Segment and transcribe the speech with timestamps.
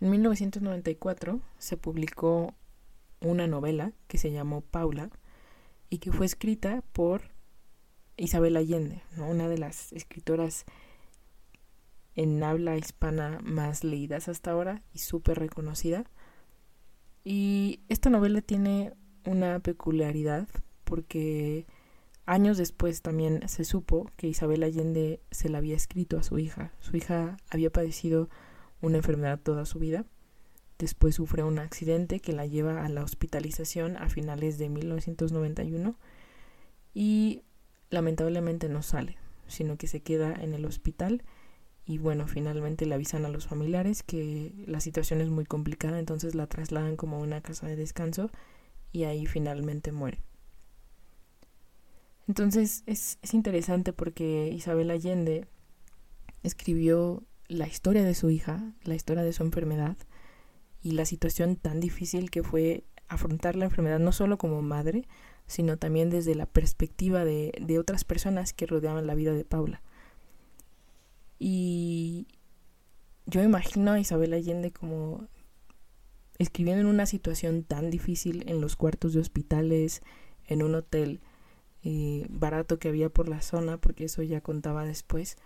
[0.00, 2.54] 1994 se publicó
[3.20, 5.10] una novela que se llamó Paula
[5.88, 7.30] y que fue escrita por
[8.16, 10.64] Isabel Allende, una de las escritoras
[12.14, 16.04] en habla hispana más leídas hasta ahora y súper reconocida.
[17.24, 18.94] Y esta novela tiene
[19.24, 20.48] una peculiaridad
[20.84, 21.66] porque
[22.24, 26.72] años después también se supo que Isabel Allende se la había escrito a su hija.
[26.80, 28.30] Su hija había padecido
[28.80, 30.04] una enfermedad toda su vida.
[30.78, 35.96] Después sufre un accidente que la lleva a la hospitalización a finales de 1991
[36.92, 37.42] y
[37.90, 39.16] lamentablemente no sale,
[39.46, 41.22] sino que se queda en el hospital
[41.86, 46.34] y bueno, finalmente le avisan a los familiares que la situación es muy complicada, entonces
[46.34, 48.30] la trasladan como a una casa de descanso
[48.92, 50.20] y ahí finalmente muere.
[52.26, 55.46] Entonces es, es interesante porque Isabel Allende
[56.42, 59.96] escribió la historia de su hija, la historia de su enfermedad
[60.82, 65.06] y la situación tan difícil que fue afrontar la enfermedad no solo como madre,
[65.46, 69.82] sino también desde la perspectiva de, de otras personas que rodeaban la vida de Paula.
[71.38, 72.26] Y
[73.26, 75.28] yo imagino a Isabel Allende como
[76.38, 80.02] escribiendo en una situación tan difícil en los cuartos de hospitales,
[80.46, 81.20] en un hotel
[81.82, 85.36] eh, barato que había por la zona, porque eso ya contaba después.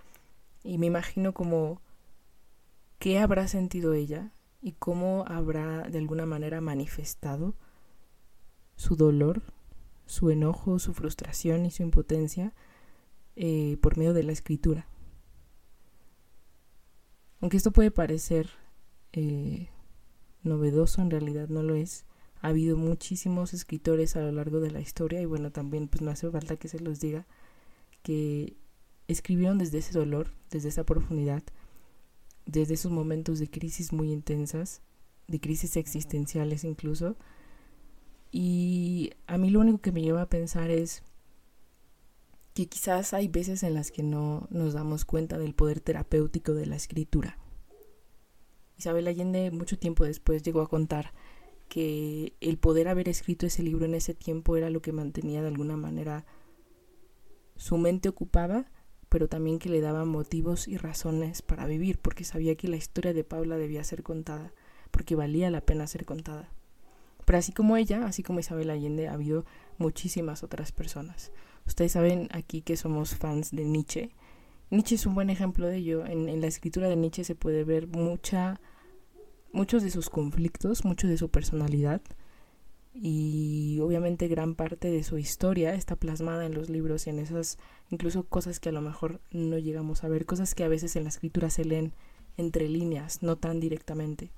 [0.62, 1.80] Y me imagino como
[3.00, 4.31] qué habrá sentido ella
[4.62, 7.56] y cómo habrá de alguna manera manifestado
[8.77, 9.43] su dolor,
[10.06, 12.55] su enojo, su frustración y su impotencia
[13.37, 14.87] eh, por medio de la escritura.
[17.41, 18.50] Aunque esto puede parecer
[19.12, 19.71] eh,
[20.43, 22.05] novedoso, en realidad no lo es.
[22.43, 26.11] Ha habido muchísimos escritores a lo largo de la historia y bueno, también pues no
[26.11, 27.27] hace falta que se los diga
[28.03, 28.59] que
[29.09, 31.43] escribieron desde ese dolor, desde esa profundidad,
[32.50, 34.83] desde esos momentos de crisis muy intensas,
[35.28, 37.16] de crisis existenciales incluso.
[38.33, 41.03] Y a mí lo único que me lleva a pensar es
[42.55, 46.66] que quizás hay veces en las que no nos damos cuenta del poder terapéutico de
[46.66, 47.38] la escritura.
[48.77, 51.12] Isabel Allende mucho tiempo después llegó a contar
[51.69, 55.49] que el poder haber escrito ese libro en ese tiempo era lo que mantenía de
[55.49, 56.25] alguna manera
[57.56, 58.71] su mente ocupada,
[59.10, 63.12] pero también que le daba motivos y razones para vivir, porque sabía que la historia
[63.12, 64.54] de Paula debía ser contada,
[64.93, 66.48] porque valía la pena ser contada.
[67.26, 69.44] Pero así como ella, así como Isabel Allende, ha habido
[69.78, 71.32] muchísimas otras personas.
[71.66, 74.10] Ustedes saben aquí que somos fans de Nietzsche.
[74.70, 76.06] Nietzsche es un buen ejemplo de ello.
[76.06, 78.60] En, la escritura de Nietzsche se puede ver mucha,
[79.53, 82.00] muchos de sus conflictos, mucho de su personalidad
[82.93, 87.59] y obviamente gran parte de su historia está plasmada en los libros y en esas
[87.90, 91.04] incluso cosas que a lo mejor no llegamos a ver, cosas que a veces en
[91.04, 91.92] la escritura se leen
[92.36, 94.30] entre líneas, no tan directamente.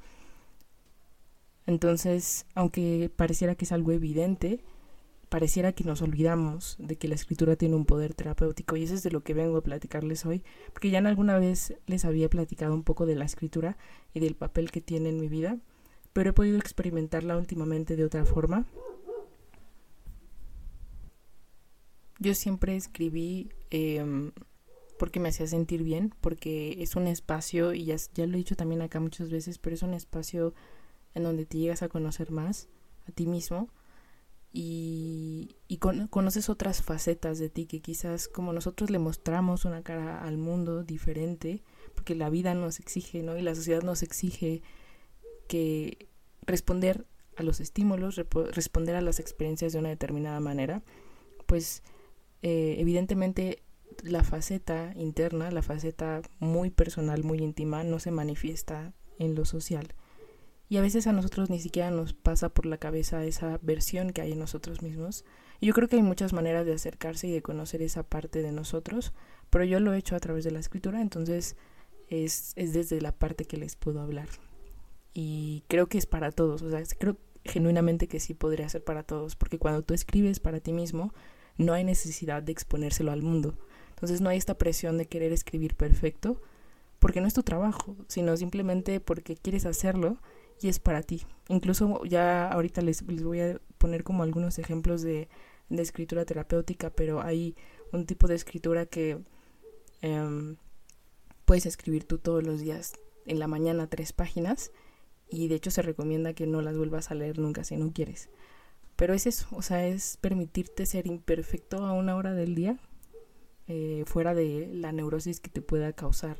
[1.66, 4.64] Entonces, aunque pareciera que es algo evidente,
[5.28, 9.02] pareciera que nos olvidamos de que la escritura tiene un poder terapéutico y eso es
[9.02, 10.42] de lo que vengo a platicarles hoy,
[10.72, 13.78] porque ya en alguna vez les había platicado un poco de la escritura
[14.12, 15.58] y del papel que tiene en mi vida,
[16.12, 18.66] pero he podido experimentarla últimamente de otra forma.
[22.22, 24.30] Yo siempre escribí em,
[24.96, 28.54] porque me hacía sentir bien, porque es un espacio, y ya, ya lo he dicho
[28.54, 30.54] también acá muchas veces, pero es un espacio
[31.14, 32.68] en donde te llegas a conocer más
[33.08, 33.68] a ti mismo
[34.52, 40.22] y, y conoces otras facetas de ti que quizás como nosotros le mostramos una cara
[40.22, 41.64] al mundo diferente,
[41.96, 43.36] porque la vida nos exige, ¿no?
[43.36, 44.62] Y la sociedad nos exige
[45.48, 46.06] que
[46.42, 47.04] responder
[47.36, 48.20] a los estímulos,
[48.52, 50.84] responder a las experiencias de una determinada manera,
[51.46, 51.82] pues
[52.42, 53.62] eh, evidentemente
[54.02, 59.94] la faceta interna, la faceta muy personal, muy íntima, no se manifiesta en lo social.
[60.68, 64.22] Y a veces a nosotros ni siquiera nos pasa por la cabeza esa versión que
[64.22, 65.24] hay en nosotros mismos.
[65.60, 68.52] Y yo creo que hay muchas maneras de acercarse y de conocer esa parte de
[68.52, 69.12] nosotros,
[69.50, 71.56] pero yo lo he hecho a través de la escritura, entonces
[72.08, 74.28] es, es desde la parte que les puedo hablar.
[75.14, 79.02] Y creo que es para todos, o sea, creo genuinamente que sí podría ser para
[79.02, 81.12] todos, porque cuando tú escribes para ti mismo,
[81.62, 83.54] no hay necesidad de exponérselo al mundo.
[83.90, 86.40] Entonces no hay esta presión de querer escribir perfecto,
[86.98, 90.18] porque no es tu trabajo, sino simplemente porque quieres hacerlo
[90.60, 91.22] y es para ti.
[91.48, 95.28] Incluso ya ahorita les, les voy a poner como algunos ejemplos de,
[95.70, 97.56] escritura terapéutica, pero hay
[97.92, 99.18] un tipo de escritura que
[100.02, 100.56] em,
[101.44, 102.92] puedes escribir tú todos los días
[103.24, 104.70] en la mañana tres páginas
[105.28, 108.28] y de hecho se recomienda que no las vuelvas a leer nunca si no quieres.
[108.96, 112.78] Pero es eso, o sea, es permitirte ser imperfecto a una hora del día,
[113.68, 116.36] eh, fuera de la neurosis que te pueda causar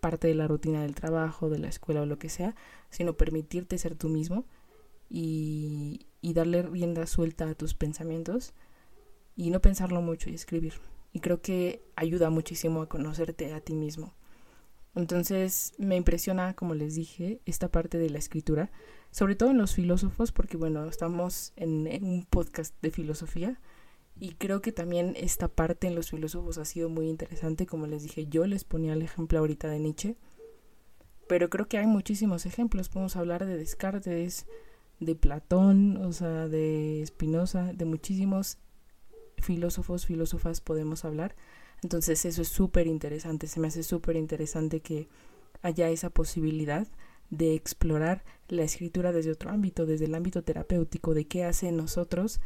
[0.00, 2.54] parte de la rutina del trabajo, de la escuela o lo que sea,
[2.90, 4.44] sino permitirte ser tú mismo
[5.08, 8.52] y, y darle rienda suelta a tus pensamientos
[9.36, 10.74] y no pensarlo mucho y escribir.
[11.12, 14.14] Y creo que ayuda muchísimo a conocerte a ti mismo.
[14.94, 18.70] Entonces me impresiona, como les dije, esta parte de la escritura,
[19.10, 23.60] sobre todo en los filósofos, porque bueno, estamos en, un podcast de filosofía
[24.18, 28.04] y creo que también esta parte en los filósofos ha sido muy interesante, como les
[28.04, 30.16] dije, yo les ponía el ejemplo ahorita de Nietzsche,
[31.28, 34.46] pero creo que hay muchísimos ejemplos, podemos hablar de Descartes,
[35.00, 38.58] de Platón, o sea, de Spinoza, de muchísimos
[39.38, 41.34] filósofos, filósofas podemos hablar.
[41.82, 45.08] Entonces eso es súper interesante, se me hace súper interesante que
[45.62, 46.86] haya esa posibilidad
[47.30, 52.40] de explorar la escritura desde otro ámbito, desde el ámbito terapéutico, de qué hace nosotros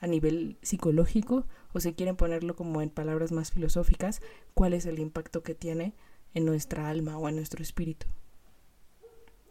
[0.00, 4.22] a nivel psicológico, o si quieren ponerlo como en palabras más filosóficas,
[4.54, 5.94] cuál es el impacto que tiene
[6.34, 8.06] en nuestra alma o en nuestro espíritu.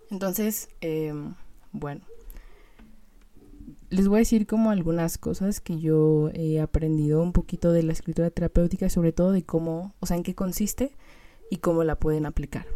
[0.09, 1.35] Entonces, em,
[1.71, 2.01] bueno,
[3.89, 7.93] les voy a decir como algunas cosas que yo he aprendido un poquito de la
[7.93, 10.95] escritura terapéutica, sobre todo de cómo, o sea, en qué consiste
[11.49, 12.67] y cómo la pueden aplicar.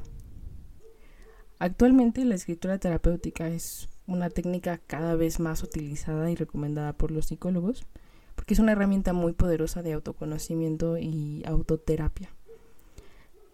[1.60, 7.28] Actualmente la escritura terapéutica es una técnica cada vez más utilizada y recomendada por los
[7.28, 7.86] psicólogos,
[8.36, 12.30] porque es una herramienta muy poderosa de autoconocimiento y autoterapia.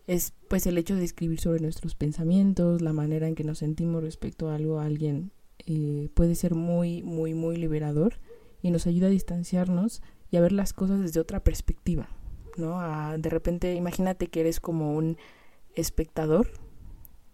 [0.08, 4.02] Es pues el hecho de escribir sobre nuestros pensamientos, la manera en que nos sentimos
[4.02, 5.32] respecto a algo, a alguien
[5.71, 8.16] eh, puede ser muy, muy, muy liberador
[8.63, 10.01] y nos ayuda a distanciarnos
[10.31, 12.10] y a ver las cosas desde otra perspectiva,
[12.57, 12.80] ¿no?
[13.19, 15.18] de repente, imagínate que eres como un
[15.75, 16.48] espectador,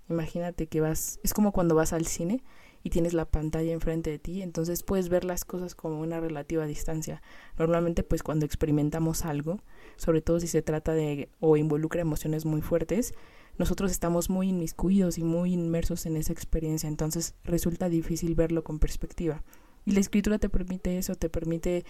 [0.10, 2.44] imagínate que vas, es como cuando vas al cine
[2.84, 6.66] y tienes la pantalla enfrente de ti, entonces puedes ver las cosas como una relativa
[6.66, 7.22] distancia.
[7.58, 9.64] Normalmente pues cuando experimentamos algo,
[9.96, 13.14] sobre todo si se trata de o involucra emociones muy fuertes,
[13.58, 18.80] nosotros estamos muy inmiscuidos y muy inmersos en esa experiencia, entonces resulta difícil verlo con
[18.80, 19.44] perspectiva.
[19.86, 21.86] Y la escritura te permite eso, te permite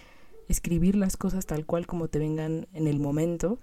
[0.47, 3.59] escribir las cosas tal cual como te vengan en el momento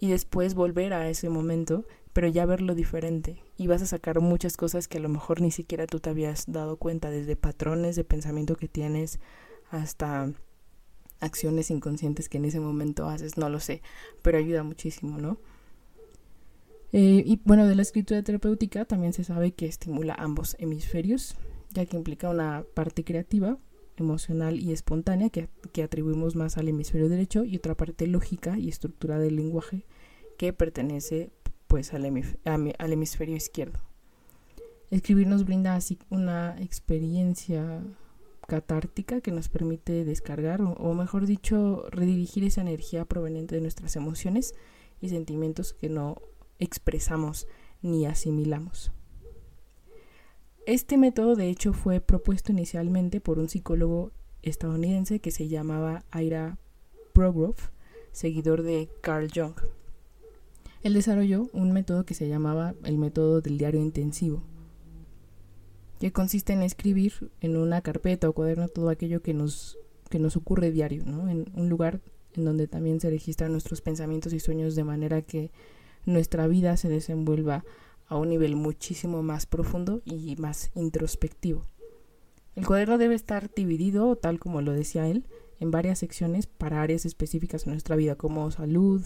[0.00, 3.42] y después volver a ese momento, pero ya verlo diferente.
[3.56, 6.44] Y vas a sacar muchas cosas que a lo mejor ni siquiera tú te habías
[6.46, 9.20] dado cuenta, desde patrones de pensamiento que tienes
[9.70, 10.32] hasta
[11.20, 13.82] acciones inconscientes que en ese momento haces, no lo sé,
[14.22, 15.38] pero ayuda muchísimo, ¿no?
[16.92, 21.36] Eh, y bueno, de la escritura terapéutica también se sabe que estimula ambos hemisferios,
[21.70, 23.58] ya que implica una parte creativa,
[23.96, 25.48] emocional y espontánea que,
[25.82, 29.84] atribuimos más al hemisferio derecho y otra parte lógica y estructura del lenguaje
[30.38, 31.30] que pertenece
[31.66, 33.80] pues al, al hemisferio izquierdo.
[34.90, 37.82] Escribir nos brinda así una experiencia
[38.46, 44.54] catártica que nos permite descargar o, mejor dicho redirigir esa energía proveniente de nuestras emociones
[45.00, 46.16] y sentimientos que no
[46.58, 47.46] expresamos
[47.82, 48.92] ni asimilamos.
[50.66, 54.10] Este método de hecho fue propuesto inicialmente por un psicólogo
[54.42, 56.58] estadounidense que se llamaba Ira
[57.12, 57.56] Progrove,
[58.12, 59.54] seguidor de Carl Jung.
[60.82, 64.42] Él desarrolló un método que se llamaba el método del diario intensivo,
[66.00, 69.78] que consiste en escribir en una carpeta o cuaderno todo aquello que nos,
[70.10, 72.00] que nos ocurre diario, en un lugar
[72.34, 75.50] en donde también se registran nuestros pensamientos y sueños de manera que
[76.06, 77.64] nuestra vida se desenvuelva
[78.06, 81.64] a un nivel muchísimo más profundo y más introspectivo.
[82.54, 85.26] El cuaderno debe estar dividido, tal como lo decía él,
[85.60, 89.02] en varias secciones para áreas específicas de nuestra vida, como salud,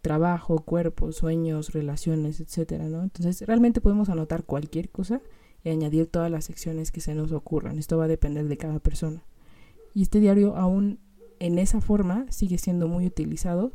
[0.00, 2.86] trabajo, cuerpo, sueños, relaciones, etcétera.
[2.86, 5.20] Entonces, realmente podemos anotar cualquier cosa
[5.62, 7.78] y añadir todas las secciones que se nos ocurran.
[7.78, 9.22] Esto va a depender de cada persona.
[9.94, 10.98] Y este diario aún
[11.38, 13.72] en esa forma sigue siendo muy utilizado,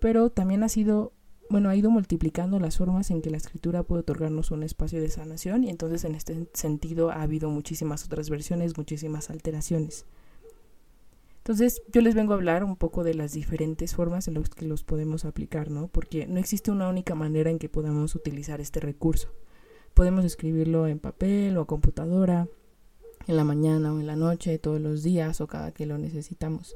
[0.00, 1.12] pero también ha sido
[1.48, 5.08] bueno, ha ido multiplicando las formas en que la escritura puede otorgarnos un espacio de
[5.08, 10.06] sanación y entonces en este sentido ha habido muchísimas otras versiones, muchísimas alteraciones.
[11.38, 14.64] Entonces yo les vengo a hablar un poco de las diferentes formas en las que
[14.64, 15.86] los podemos aplicar, ¿no?
[15.86, 19.28] Porque no existe una única manera en que podamos utilizar este recurso.
[19.94, 22.48] Podemos escribirlo en papel o a computadora,
[23.28, 26.74] en la mañana o en la noche, todos los días o cada que lo necesitamos.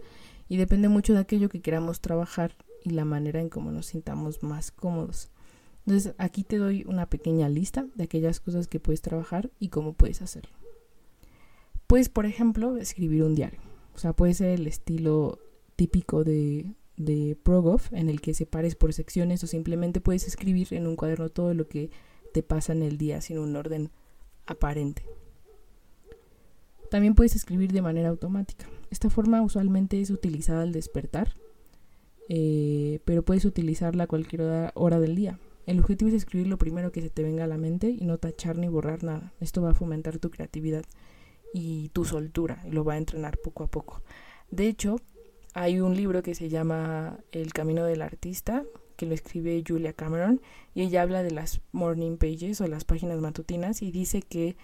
[0.49, 4.43] Y depende mucho de aquello que queramos trabajar y la manera en cómo nos sintamos
[4.43, 5.31] más cómodos.
[5.87, 9.95] Entonces aquí te doy una pequeña lista de aquellas cosas que puedes trabajar y cómo
[9.95, 10.53] puedes hacerlo.
[11.87, 13.61] Puedes, por ejemplo, escribir un diario.
[13.95, 15.39] O sea, puede ser el estilo
[15.77, 20.87] típico de, de Progoff, en el que separes por secciones o simplemente puedes escribir en
[20.87, 21.91] un cuaderno todo lo que
[22.33, 23.91] te pasa en el día sin un orden
[24.47, 25.05] aparente.
[26.91, 28.69] También puedes escribir de manera automática.
[28.91, 31.35] Esta forma usualmente es utilizada al despertar
[32.33, 35.41] eh, pero puedes utilizarla a cualquier hora, del día.
[35.67, 38.19] El objetivo es escribir lo primero que se te venga a la mente y no
[38.19, 39.33] tachar ni borrar nada.
[39.41, 40.85] Esto va a fomentar tu creatividad
[41.53, 44.01] y tu soltura y lo va a entrenar poco a poco.
[44.53, 45.01] De hecho,
[45.55, 48.63] hay un libro que se llama El Camino del Artista,
[48.97, 50.41] que lo escribe Julia Cameron,
[50.73, 54.57] y ella habla de las morning pages o las páginas matutinas y dice que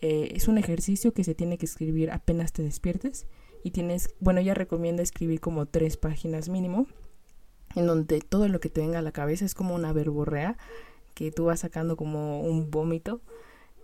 [0.00, 3.26] eh, es un ejercicio que se tiene que escribir apenas te despiertes
[3.64, 6.86] y tienes, bueno, ella recomienda escribir como tres páginas mínimo,
[7.74, 10.56] en donde todo lo que te venga a la cabeza es como una verborrea
[11.14, 13.20] que tú vas sacando como un vómito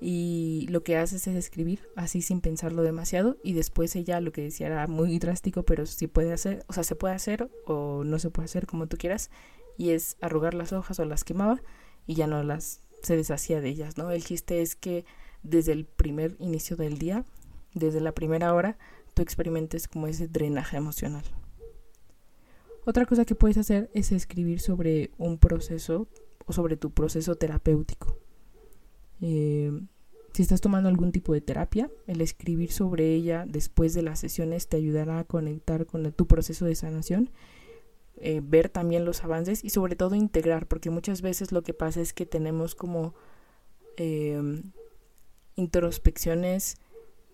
[0.00, 4.42] y lo que haces es escribir así sin pensarlo demasiado y después ella lo que
[4.42, 8.18] decía era muy drástico pero sí puede hacer, o sea, se puede hacer o no
[8.18, 9.30] se puede hacer como tú quieras
[9.78, 11.62] y es arrugar las hojas o las quemaba
[12.06, 14.10] y ya no las se deshacía de ellas, ¿no?
[14.10, 15.04] El chiste es que
[15.42, 17.24] desde el primer inicio del día,
[17.74, 18.78] desde la primera hora,
[19.14, 21.24] tú experimentes como ese drenaje emocional.
[22.86, 26.06] Otra cosa que puedes hacer es escribir sobre un proceso
[26.46, 28.16] o sobre tu proceso terapéutico.
[29.20, 29.72] Eh,
[30.32, 34.68] si estás tomando algún tipo de terapia, el escribir sobre ella después de las sesiones
[34.68, 37.30] te ayudará a conectar con tu proceso de sanación,
[38.18, 42.00] eh, ver también los avances y sobre todo integrar, porque muchas veces lo que pasa
[42.00, 43.14] es que tenemos como
[43.96, 44.62] em,
[45.56, 46.76] introspecciones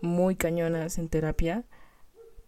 [0.00, 1.66] muy cañonas en terapia,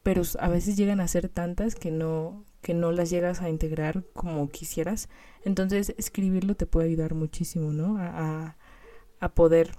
[0.03, 4.03] pero a veces llegan a ser tantas que no, que no las llegas a integrar
[4.13, 5.09] como quisieras.
[5.45, 7.99] Entonces escribirlo te puede ayudar muchísimo, ¿no?
[7.99, 8.57] a
[9.25, 9.71] a poder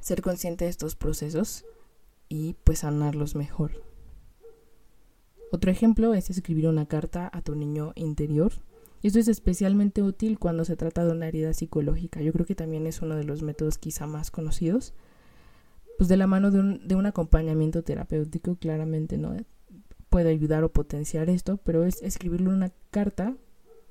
[0.00, 1.64] ser consciente de estos procesos
[2.28, 3.82] y pues sanarlos mejor.
[5.50, 8.52] Otro ejemplo es escribir una carta a tu niño interior.
[9.02, 12.20] Y esto es especialmente útil cuando se trata de una herida psicológica.
[12.20, 14.94] Yo creo que también es uno de los métodos quizá más conocidos.
[15.98, 19.34] Pues de la mano de un, de un acompañamiento terapéutico, claramente no
[20.10, 23.36] puede ayudar o potenciar esto, pero es escribirle una carta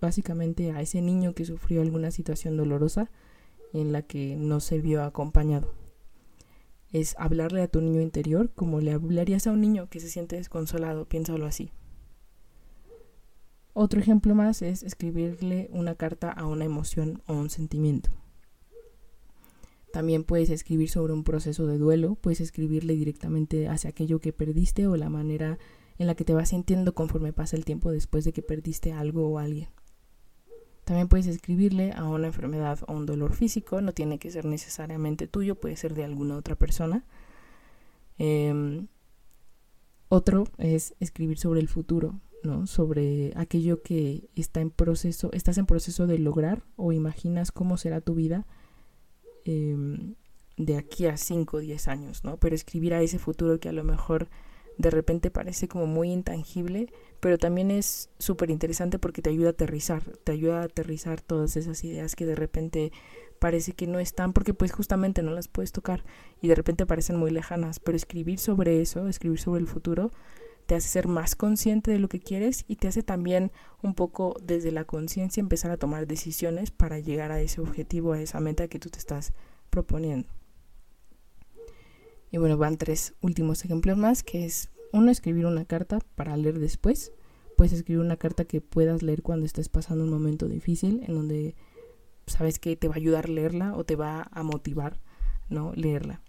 [0.01, 3.09] básicamente a ese niño que sufrió alguna situación dolorosa
[3.73, 5.73] en la que no se vio acompañado.
[6.91, 10.35] Es hablarle a tu niño interior como le hablarías a un niño que se siente
[10.35, 11.71] desconsolado, piénsalo así.
[13.73, 18.09] Otro ejemplo más es escribirle una carta a una emoción o un sentimiento.
[19.93, 24.87] También puedes escribir sobre un proceso de duelo, puedes escribirle directamente hacia aquello que perdiste
[24.87, 25.57] o la manera
[25.99, 29.27] en la que te vas sintiendo conforme pasa el tiempo después de que perdiste algo
[29.27, 29.67] o alguien.
[30.85, 35.27] También puedes escribirle a una enfermedad o un dolor físico, no tiene que ser necesariamente
[35.27, 37.05] tuyo, puede ser de alguna otra persona.
[38.17, 38.87] Em,
[40.07, 42.65] otro es escribir sobre el futuro, ¿no?
[42.65, 48.01] Sobre aquello que está en proceso, estás en proceso de lograr o imaginas cómo será
[48.01, 48.47] tu vida
[49.45, 50.15] em,
[50.57, 52.37] de aquí a 5 o 10 años, ¿no?
[52.37, 54.29] Pero escribir a ese futuro que a lo mejor
[54.79, 56.87] de repente parece como muy intangible,
[57.19, 61.57] pero también es súper interesante porque te ayuda a aterrizar, te ayuda a aterrizar todas
[61.57, 62.93] esas ideas que de repente
[63.39, 66.05] parece que no están porque pues justamente no las puedes tocar
[66.41, 70.11] y de repente parecen muy lejanas, pero escribir sobre eso, escribir sobre el futuro,
[70.65, 74.37] te hace ser más consciente de lo que quieres y te hace también un poco
[74.41, 78.69] desde la conciencia empezar a tomar decisiones para llegar a ese objetivo, a esa meta
[78.69, 79.33] que tú te estás
[79.71, 80.38] proponiendo.
[82.31, 86.59] Y bueno, van tres últimos ejemplos más, que es uno, escribir una carta para leer
[86.59, 87.11] después.
[87.57, 91.55] Puedes escribir una carta que puedas leer cuando estés pasando un momento difícil, en donde
[92.27, 94.99] sabes que te va a ayudar leerla o te va a motivar,
[95.49, 95.73] ¿no?
[95.75, 96.21] Leerla.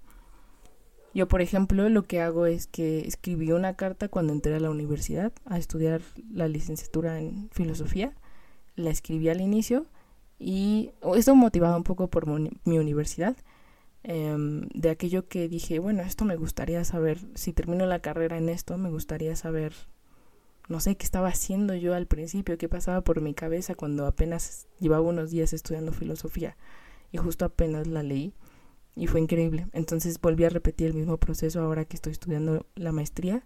[1.12, 4.70] Yo, por ejemplo, lo que hago es que escribí una carta cuando entré a la
[4.70, 8.14] universidad a estudiar la licenciatura en filosofía.
[8.76, 9.86] La escribí al inicio
[10.38, 13.36] y esto motivaba un poco por mi universidad
[14.02, 18.48] Em, de aquello que dije, bueno, esto me gustaría saber, si termino la carrera en
[18.48, 19.74] esto, me gustaría saber,
[20.68, 24.68] no sé, qué estaba haciendo yo al principio, qué pasaba por mi cabeza cuando apenas
[24.78, 26.56] llevaba unos días estudiando filosofía
[27.12, 28.32] y justo apenas la leí
[28.96, 29.66] y fue increíble.
[29.72, 33.44] Entonces volví a repetir el mismo proceso ahora que estoy estudiando la maestría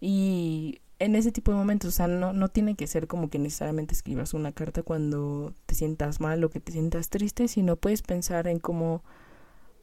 [0.00, 3.38] y en ese tipo de momentos, o sea, no, no tiene que ser como que
[3.38, 8.02] necesariamente escribas una carta cuando te sientas mal o que te sientas triste, sino puedes
[8.02, 9.02] pensar en cómo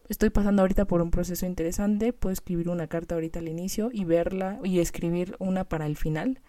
[0.10, 4.04] estoy pasando ahorita por un proceso interesante, puedo escribir una carta ahorita al inicio y
[4.04, 6.42] verla y escribir una para el final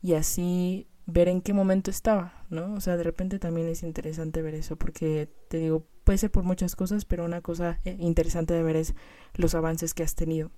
[0.00, 2.74] y así ver en qué momento estaba, ¿no?
[2.74, 6.44] O sea, de repente también es interesante ver eso porque te digo, puede ser por
[6.44, 8.94] muchas cosas, pero una cosa eh, interesante de ver es
[9.34, 10.50] los avances que has tenido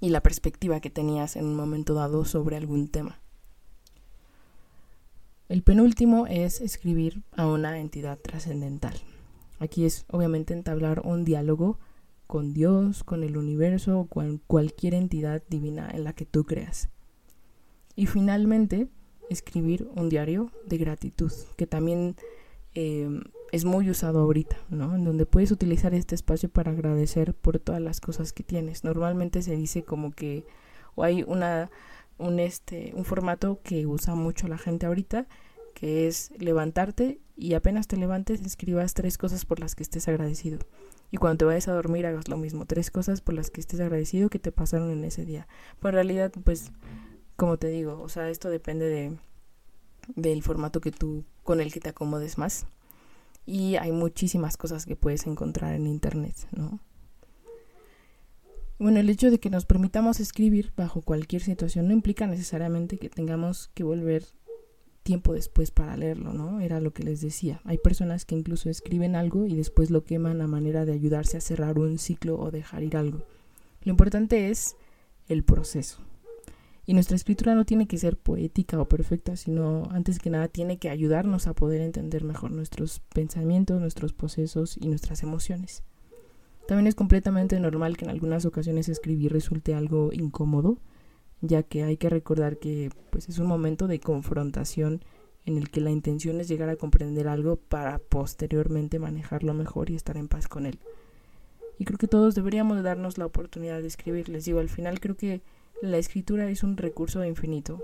[0.00, 3.20] y la perspectiva que tenías en un momento dado sobre algún tema.
[5.48, 8.94] El penúltimo es escribir a una entidad trascendental.
[9.62, 11.78] Aquí es obviamente entablar un diálogo
[12.26, 16.88] con Dios, con el universo o con cualquier entidad divina en la que tú creas.
[17.94, 18.88] Y finalmente,
[19.30, 22.16] escribir un diario de gratitud, que también
[22.74, 24.96] em, es muy usado ahorita, ¿no?
[24.96, 28.82] En donde puedes utilizar este espacio para agradecer por todas las cosas que tienes.
[28.82, 30.44] Normalmente se dice como que
[30.96, 31.70] o hay una
[32.18, 35.28] un este un formato que usa mucho la gente ahorita
[35.74, 40.58] que es levantarte y apenas te levantes escribas tres cosas por las que estés agradecido.
[41.10, 43.80] Y cuando te vayas a dormir hagas lo mismo, tres cosas por las que estés
[43.80, 45.46] agradecido que te pasaron en ese día.
[45.80, 46.72] Pues en realidad, pues,
[47.36, 49.16] como te digo, o sea, esto depende de
[50.14, 52.66] del formato que tú con el que te acomodes más.
[53.44, 56.80] Y hay muchísimas cosas que puedes encontrar en internet, ¿no?
[58.78, 63.08] Bueno, el hecho de que nos permitamos escribir bajo cualquier situación no implica necesariamente que
[63.08, 64.24] tengamos que volver
[65.02, 66.60] tiempo después para leerlo, ¿no?
[66.60, 67.60] Era lo que les decía.
[67.64, 71.40] Hay personas que incluso escriben algo y después lo queman a manera de ayudarse a
[71.40, 73.22] cerrar un ciclo o dejar ir algo.
[73.82, 74.76] Lo importante es
[75.28, 75.98] el proceso.
[76.84, 80.78] Y nuestra escritura no tiene que ser poética o perfecta, sino antes que nada tiene
[80.78, 85.84] que ayudarnos a poder entender mejor nuestros pensamientos, nuestros procesos y nuestras emociones.
[86.66, 90.78] También es completamente normal que en algunas ocasiones escribir resulte algo incómodo,
[91.42, 95.04] ya que hay que recordar que pues es un momento de confrontación
[95.44, 99.96] en el que la intención es llegar a comprender algo para posteriormente manejarlo mejor y
[99.96, 100.78] estar en paz con él.
[101.78, 104.28] Y creo que todos deberíamos darnos la oportunidad de escribir.
[104.28, 105.42] Les digo, al final creo que
[105.80, 107.82] la escritura es un recurso infinito.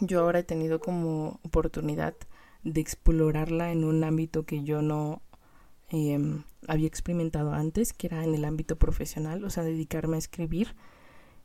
[0.00, 2.14] Yo ahora he tenido como oportunidad
[2.64, 5.20] de explorarla en un ámbito que yo no
[5.90, 10.74] em, había experimentado antes, que era en el ámbito profesional, o sea, dedicarme a escribir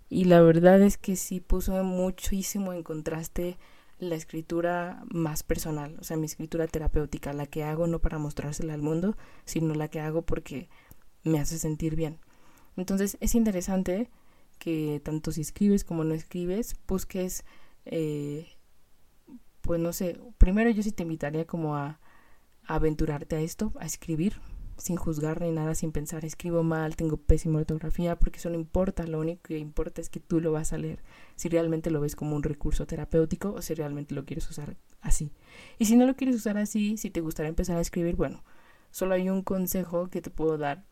[0.10, 3.58] y la verdad es que sí puso muchísimo en contraste
[3.98, 8.74] la escritura más personal, o sea, mi escritura terapéutica, la que hago no para mostrársela
[8.74, 9.16] al mundo,
[9.46, 10.70] sino la que hago porque
[11.24, 12.20] me hace sentir bien.
[12.78, 14.10] Entonces es interesante
[14.60, 17.46] que tanto si escribes como no escribes, busques,
[17.86, 18.48] eh,
[19.62, 22.00] pues no sé, primero yo sí te invitaría como a
[22.68, 24.40] aventurarte a esto, a escribir,
[24.78, 29.08] sin juzgar ni nada, sin pensar, escribo mal, tengo pésima ortografía, porque eso no importa,
[29.08, 31.04] lo único que importa es que tú lo vas a leer,
[31.36, 35.32] si realmente lo ves como un recurso terapéutico o si realmente lo quieres usar así.
[35.80, 38.44] Y si no lo quieres usar así, si te gustaría empezar a escribir, bueno,
[38.92, 40.86] solo hay un consejo que te puedo dar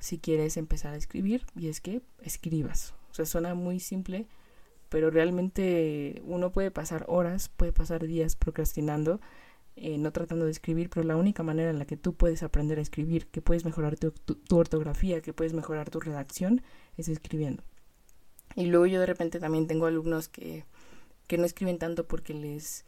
[0.00, 2.94] si quieres empezar a escribir y es que escribas.
[3.10, 4.26] O sea, suena muy simple,
[4.88, 9.20] pero realmente uno puede pasar horas, puede pasar días procrastinando
[9.80, 12.78] eh, no tratando de escribir, pero la única manera en la que tú puedes aprender
[12.78, 14.12] a escribir, que puedes mejorar tu,
[14.50, 16.62] ortografía, que puedes mejorar tu redacción,
[16.96, 17.62] es escribiendo.
[18.54, 20.64] Y luego yo de repente también tengo alumnos que,
[21.26, 22.84] que no escriben tanto porque les,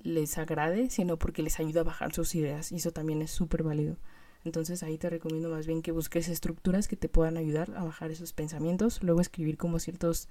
[0.00, 3.62] les agrade, sino porque les ayuda a bajar sus ideas, y eso también es súper
[3.62, 3.96] válido.
[4.44, 8.10] Entonces ahí te recomiendo más bien que busques estructuras que te puedan ayudar a bajar
[8.10, 10.28] esos pensamientos, luego escribir como ciertos,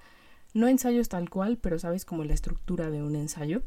[0.53, 3.63] no ensayos tal cual, pero sabes como la estructura de un ensayo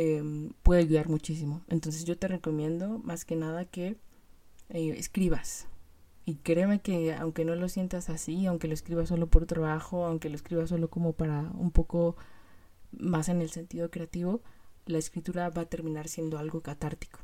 [0.00, 1.64] Em, puede ayudar muchísimo.
[1.66, 3.96] Entonces yo te recomiendo más que nada que
[4.68, 5.66] eh, escribas.
[6.24, 10.28] Y créeme que aunque no lo sientas así, aunque lo escribas solo por trabajo, aunque
[10.28, 12.16] lo escribas solo como para un poco
[12.92, 14.40] más en el sentido creativo,
[14.86, 17.18] la escritura va a terminar siendo algo catártico.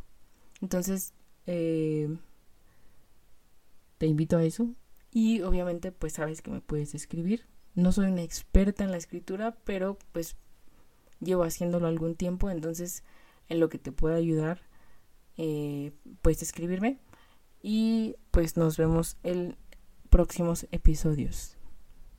[0.60, 1.14] Entonces,
[1.46, 2.08] eh,
[3.98, 4.74] te invito a eso.
[5.12, 7.46] Y obviamente, pues sabes que me puedes escribir.
[7.76, 10.36] No soy una experta en la escritura, pero pues
[11.20, 13.04] llevo haciéndolo algún tiempo, entonces
[13.48, 14.60] en lo que te pueda ayudar,
[15.36, 16.98] eh, puedes escribirme
[17.62, 19.56] y pues nos vemos en
[20.10, 21.56] próximos episodios.